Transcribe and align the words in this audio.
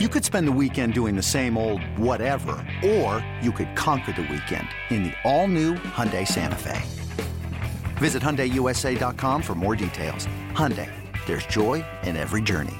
You 0.00 0.08
could 0.08 0.24
spend 0.24 0.48
the 0.48 0.58
weekend 0.60 0.92
doing 0.92 1.14
the 1.14 1.22
same 1.22 1.56
old 1.56 1.80
whatever, 1.96 2.56
or 2.84 3.24
you 3.40 3.52
could 3.52 3.76
conquer 3.76 4.10
the 4.10 4.22
weekend 4.22 4.66
in 4.90 5.04
the 5.04 5.12
all-new 5.22 5.74
Hyundai 5.74 6.26
Santa 6.26 6.56
Fe. 6.56 6.82
Visit 7.98 8.20
HyundaiUSA.com 8.20 9.40
for 9.40 9.54
more 9.54 9.76
details. 9.76 10.26
Hyundai, 10.50 10.90
there's 11.26 11.46
joy 11.46 11.84
in 12.02 12.16
every 12.16 12.42
journey. 12.42 12.74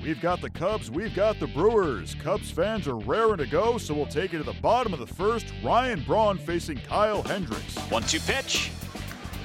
We've 0.00 0.20
got 0.20 0.40
the 0.40 0.50
Cubs, 0.50 0.88
we've 0.88 1.16
got 1.16 1.40
the 1.40 1.48
Brewers. 1.48 2.14
Cubs 2.14 2.48
fans 2.48 2.86
are 2.86 2.98
raring 2.98 3.38
to 3.38 3.46
go, 3.48 3.76
so 3.76 3.92
we'll 3.92 4.06
take 4.06 4.34
it 4.34 4.38
to 4.38 4.44
the 4.44 4.60
bottom 4.62 4.92
of 4.92 5.00
the 5.00 5.14
first. 5.16 5.52
Ryan 5.64 6.00
Braun 6.04 6.38
facing 6.38 6.78
Kyle 6.78 7.24
Hendricks. 7.24 7.76
One 7.90 8.04
two 8.04 8.20
pitch. 8.20 8.70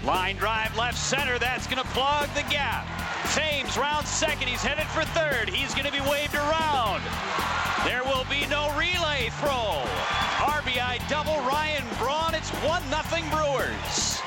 Line 0.06 0.36
drive 0.36 0.78
left 0.78 1.00
center. 1.00 1.40
That's 1.40 1.66
going 1.66 1.82
to 1.82 1.88
plug 1.90 2.30
the 2.36 2.44
gap. 2.44 3.01
Thames 3.34 3.78
round 3.78 4.06
second. 4.06 4.50
He's 4.50 4.62
headed 4.62 4.88
for 4.88 5.06
third. 5.16 5.48
He's 5.48 5.74
going 5.74 5.86
to 5.86 5.92
be 5.92 6.02
waved 6.10 6.36
around. 6.36 7.02
There 7.86 8.04
will 8.04 8.26
be 8.30 8.46
no 8.48 8.68
relay 8.78 9.30
throw. 9.40 9.82
RBI 10.44 11.08
double 11.08 11.38
Ryan 11.48 11.84
Braun. 11.98 12.36
It's 12.36 12.50
1 12.50 12.82
0 12.84 13.30
Brewers. 13.32 14.20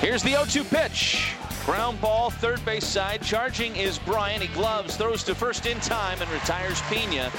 Here's 0.00 0.22
the 0.22 0.30
0 0.30 0.46
2 0.46 0.64
pitch. 0.64 1.34
Ground 1.66 2.00
ball, 2.00 2.30
third 2.30 2.64
base 2.64 2.86
side. 2.86 3.20
Charging 3.22 3.76
is 3.76 3.98
Bryant. 3.98 4.42
He 4.42 4.48
gloves, 4.54 4.96
throws 4.96 5.22
to 5.24 5.34
first 5.34 5.66
in 5.66 5.78
time, 5.80 6.20
and 6.22 6.30
retires 6.30 6.80
Pena. 6.88 7.30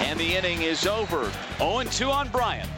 And 0.00 0.20
the 0.20 0.36
inning 0.36 0.60
is 0.60 0.86
over. 0.86 1.32
0 1.58 1.84
2 1.84 2.10
on 2.10 2.28
Bryant. 2.28 2.68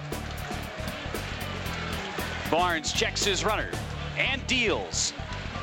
Barnes 2.52 2.92
checks 2.92 3.24
his 3.24 3.44
runner 3.44 3.70
and 4.16 4.46
deals. 4.46 5.12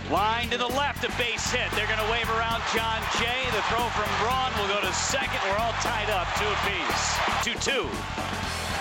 Line 0.10 0.50
to 0.50 0.58
the 0.58 0.68
left, 0.68 1.04
a 1.06 1.18
base 1.22 1.52
hit. 1.52 1.70
They're 1.78 1.86
going 1.86 2.02
to 2.02 2.12
wave 2.12 2.28
around 2.32 2.64
Jon 2.74 2.98
Jay. 3.22 3.46
The 3.54 3.62
throw 3.70 3.86
from 3.94 4.10
Braun 4.18 4.50
will 4.58 4.68
go 4.74 4.82
to 4.82 4.92
second. 4.92 5.38
We're 5.46 5.62
all 5.62 5.74
tied 5.86 6.10
up, 6.10 6.26
two 6.34 6.50
apiece. 6.50 7.14
2 7.46 7.54
2. 7.62 7.88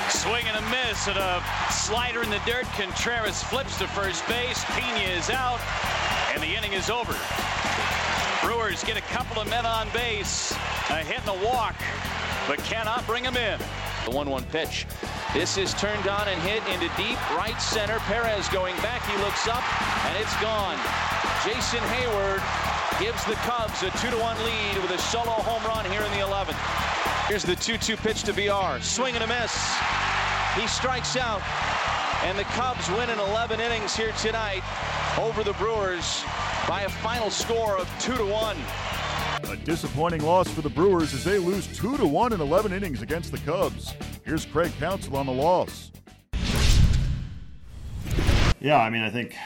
Swing 0.09 0.47
and 0.49 0.57
a 0.57 0.65
miss 0.71 1.07
and 1.07 1.19
a 1.19 1.45
slider 1.71 2.23
in 2.23 2.31
the 2.31 2.41
dirt. 2.47 2.65
Contreras 2.81 3.43
flips 3.43 3.77
to 3.77 3.87
first 3.89 4.27
base. 4.27 4.65
Pena 4.69 5.05
is 5.13 5.29
out, 5.29 5.61
and 6.33 6.43
the 6.43 6.49
inning 6.49 6.73
is 6.73 6.89
over. 6.89 7.15
Brewers 8.43 8.83
get 8.83 8.97
a 8.97 9.05
couple 9.13 9.43
of 9.43 9.51
men 9.51 9.67
on 9.67 9.87
base. 9.93 10.53
A 10.89 11.05
hit 11.05 11.21
and 11.29 11.43
a 11.43 11.45
walk, 11.45 11.77
but 12.49 12.57
cannot 12.65 13.07
bring 13.07 13.25
them 13.25 13.37
in. 13.37 13.61
The 14.07 14.13
1 14.13 14.31
1 14.31 14.45
pitch. 14.45 14.87
This 15.35 15.59
is 15.59 15.75
turned 15.75 16.09
on 16.09 16.27
and 16.27 16.41
hit 16.41 16.63
into 16.73 16.89
deep 16.97 17.21
right 17.37 17.61
center. 17.61 17.99
Perez 18.09 18.49
going 18.49 18.75
back. 18.77 19.05
He 19.05 19.17
looks 19.23 19.47
up, 19.47 19.63
and 20.07 20.17
it's 20.17 20.35
gone. 20.41 20.79
Jason 21.45 21.79
Heyward 21.79 22.43
gives 23.01 23.25
the 23.25 23.35
Cubs 23.47 23.85
a 23.85 23.91
2 23.99 24.19
1 24.19 24.45
lead 24.45 24.83
with 24.83 24.91
a 24.91 24.99
solo 24.99 25.31
home 25.31 25.63
run 25.65 25.85
here 25.85 26.03
in 26.03 26.11
the 26.11 26.27
11th. 26.27 26.59
Here's 27.29 27.45
the 27.45 27.55
2 27.55 27.79
2 27.79 27.97
pitch 27.97 28.25
to 28.25 28.33
BR. 28.33 28.83
Swing 28.83 29.15
and 29.15 29.23
a 29.23 29.27
miss. 29.27 29.55
He 30.57 30.67
strikes 30.67 31.17
out, 31.17 31.41
and 32.25 32.37
the 32.37 32.43
Cubs 32.43 32.91
win 32.91 33.09
in 33.09 33.21
11 33.21 33.61
innings 33.61 33.95
here 33.95 34.11
tonight 34.13 34.65
over 35.17 35.45
the 35.45 35.53
Brewers 35.53 36.25
by 36.69 36.83
a 36.83 36.89
final 36.89 37.31
score 37.31 37.79
of 37.79 37.89
2 38.01 38.17
to 38.17 38.25
1. 38.25 38.57
A 39.45 39.57
disappointing 39.65 40.23
loss 40.23 40.49
for 40.49 40.63
the 40.63 40.71
Brewers 40.71 41.15
as 41.15 41.23
they 41.23 41.39
lose 41.39 41.69
2 41.77 41.99
to 41.99 42.07
1 42.07 42.33
in 42.33 42.41
11 42.41 42.73
innings 42.73 43.01
against 43.01 43.31
the 43.31 43.39
Cubs. 43.39 43.95
Here's 44.25 44.45
Craig 44.45 44.73
Counsell 44.81 45.17
on 45.17 45.27
the 45.27 45.33
loss. 45.33 45.93
Yeah, 48.61 48.79
I 48.79 48.91
mean, 48.91 49.03
I 49.03 49.11
think 49.11 49.37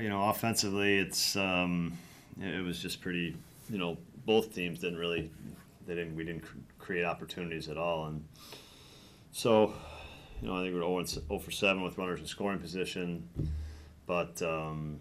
you 0.00 0.08
know, 0.08 0.28
offensively, 0.28 0.98
it's 0.98 1.36
um, 1.36 1.98
it 2.40 2.64
was 2.64 2.80
just 2.80 3.00
pretty. 3.00 3.36
You 3.70 3.78
know, 3.78 3.96
both 4.26 4.54
teams 4.54 4.80
didn't 4.80 4.98
really, 4.98 5.30
they 5.86 5.94
didn't, 5.94 6.16
we 6.16 6.24
didn't 6.24 6.44
create 6.78 7.04
opportunities 7.04 7.68
at 7.68 7.78
all, 7.78 8.06
and 8.06 8.24
so, 9.30 9.72
you 10.40 10.48
know, 10.48 10.56
I 10.56 10.62
think 10.62 10.74
we 10.74 10.80
we're 10.80 11.04
0, 11.04 11.22
0 11.28 11.38
for 11.38 11.50
7 11.50 11.82
with 11.82 11.96
runners 11.96 12.20
in 12.20 12.26
scoring 12.26 12.58
position, 12.58 13.28
but 14.06 14.42
um, 14.42 15.00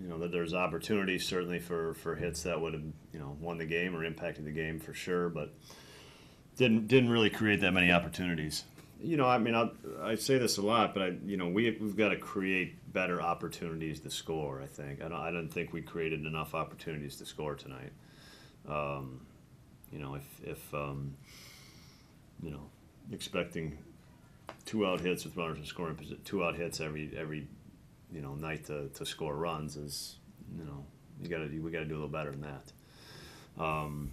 you 0.00 0.08
know, 0.08 0.28
there's 0.28 0.54
opportunities 0.54 1.26
certainly 1.26 1.58
for 1.58 1.94
for 1.94 2.14
hits 2.14 2.42
that 2.44 2.60
would 2.60 2.74
have 2.74 2.84
you 3.12 3.18
know 3.18 3.36
won 3.40 3.58
the 3.58 3.66
game 3.66 3.96
or 3.96 4.04
impacted 4.04 4.44
the 4.44 4.52
game 4.52 4.78
for 4.78 4.94
sure, 4.94 5.28
but 5.28 5.52
didn't 6.56 6.86
didn't 6.86 7.10
really 7.10 7.30
create 7.30 7.60
that 7.60 7.72
many 7.72 7.90
opportunities. 7.90 8.64
You 9.00 9.16
know, 9.16 9.26
I 9.26 9.38
mean, 9.38 9.54
I, 9.54 9.70
I 10.02 10.14
say 10.16 10.38
this 10.38 10.58
a 10.58 10.62
lot, 10.62 10.92
but 10.92 11.02
I, 11.02 11.12
you 11.24 11.36
know, 11.36 11.48
we 11.48 11.76
we've 11.80 11.96
got 11.96 12.08
to 12.08 12.16
create 12.16 12.92
better 12.92 13.22
opportunities 13.22 14.00
to 14.00 14.10
score. 14.10 14.60
I 14.60 14.66
think 14.66 15.02
I 15.02 15.08
don't 15.08 15.20
I 15.20 15.30
don't 15.30 15.48
think 15.48 15.72
we 15.72 15.82
created 15.82 16.26
enough 16.26 16.54
opportunities 16.54 17.16
to 17.16 17.26
score 17.26 17.54
tonight. 17.54 17.92
Um, 18.68 19.20
you 19.92 20.00
know, 20.00 20.14
if 20.14 20.24
if 20.42 20.74
um, 20.74 21.14
you 22.42 22.50
know, 22.50 22.68
expecting 23.12 23.78
two 24.64 24.86
out 24.86 25.00
hits 25.00 25.24
with 25.24 25.36
runners 25.36 25.58
in 25.58 25.64
scoring 25.64 25.94
position, 25.94 26.20
two 26.24 26.44
out 26.44 26.56
hits 26.56 26.80
every 26.80 27.10
every 27.16 27.46
you 28.12 28.20
know 28.20 28.34
night 28.34 28.66
to, 28.66 28.88
to 28.88 29.06
score 29.06 29.34
runs 29.36 29.76
is 29.76 30.16
you 30.56 30.64
know 30.64 30.84
you 31.22 31.28
got 31.28 31.38
to 31.38 31.60
we 31.60 31.70
got 31.70 31.80
to 31.80 31.84
do 31.84 31.94
a 31.94 31.96
little 31.96 32.08
better 32.08 32.30
than 32.30 32.42
that. 32.42 32.72
Um, 33.62 34.12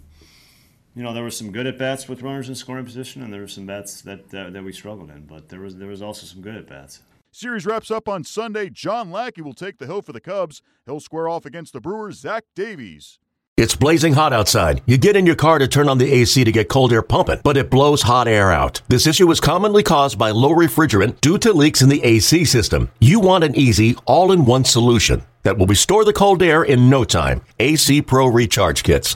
you 0.95 1.03
know, 1.03 1.13
there 1.13 1.23
were 1.23 1.31
some 1.31 1.51
good 1.51 1.67
at 1.67 1.77
bats 1.77 2.07
with 2.07 2.21
runners 2.21 2.47
in 2.47 2.55
scoring 2.55 2.85
position, 2.85 3.21
and 3.21 3.31
there 3.31 3.41
were 3.41 3.47
some 3.47 3.65
bats 3.65 4.01
that, 4.01 4.29
that, 4.29 4.53
that 4.53 4.63
we 4.63 4.71
struggled 4.71 5.09
in. 5.09 5.25
But 5.25 5.49
there 5.49 5.59
was 5.59 5.75
there 5.75 5.89
was 5.89 6.01
also 6.01 6.25
some 6.25 6.41
good 6.41 6.55
at 6.55 6.67
bats. 6.67 7.01
Series 7.31 7.65
wraps 7.65 7.91
up 7.91 8.07
on 8.07 8.23
Sunday. 8.23 8.69
John 8.69 9.11
Lackey 9.11 9.41
will 9.41 9.53
take 9.53 9.77
the 9.77 9.85
hill 9.85 10.01
for 10.01 10.13
the 10.13 10.21
Cubs. 10.21 10.61
He'll 10.85 11.01
square 11.01 11.27
off 11.27 11.45
against 11.45 11.73
the 11.73 11.81
Brewers' 11.81 12.19
Zach 12.19 12.45
Davies. 12.55 13.19
It's 13.57 13.75
blazing 13.75 14.13
hot 14.13 14.33
outside. 14.33 14.81
You 14.85 14.97
get 14.97 15.15
in 15.15 15.25
your 15.25 15.35
car 15.35 15.59
to 15.59 15.67
turn 15.67 15.87
on 15.87 15.97
the 15.97 16.11
AC 16.11 16.43
to 16.43 16.51
get 16.51 16.67
cold 16.67 16.91
air 16.91 17.01
pumping, 17.01 17.39
but 17.43 17.55
it 17.55 17.69
blows 17.69 18.01
hot 18.01 18.27
air 18.27 18.51
out. 18.51 18.81
This 18.89 19.07
issue 19.07 19.31
is 19.31 19.39
commonly 19.39 19.81
caused 19.81 20.17
by 20.17 20.31
low 20.31 20.49
refrigerant 20.49 21.21
due 21.21 21.37
to 21.37 21.53
leaks 21.53 21.81
in 21.81 21.87
the 21.89 22.03
AC 22.03 22.45
system. 22.45 22.89
You 22.99 23.21
want 23.21 23.45
an 23.45 23.55
easy, 23.55 23.95
all 24.05 24.33
in 24.33 24.45
one 24.45 24.65
solution 24.65 25.23
that 25.43 25.57
will 25.57 25.67
restore 25.67 26.03
the 26.03 26.11
cold 26.13 26.41
air 26.43 26.63
in 26.63 26.89
no 26.89 27.03
time. 27.03 27.41
AC 27.59 28.01
Pro 28.01 28.27
Recharge 28.27 28.83
Kits. 28.83 29.15